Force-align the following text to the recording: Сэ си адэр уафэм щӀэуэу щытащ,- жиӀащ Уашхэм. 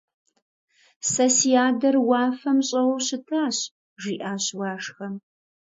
Сэ 1.11 1.25
си 1.35 1.51
адэр 1.65 1.95
уафэм 2.07 2.57
щӀэуэу 2.67 3.03
щытащ,- 3.05 3.57
жиӀащ 4.01 4.45
Уашхэм. 4.59 5.13